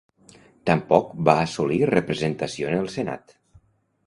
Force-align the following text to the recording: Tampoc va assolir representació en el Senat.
Tampoc 0.69 1.11
va 1.29 1.35
assolir 1.41 1.79
representació 1.93 2.73
en 2.73 2.81
el 2.83 2.93
Senat. 2.97 3.39